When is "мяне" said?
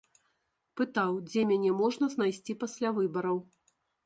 1.51-1.71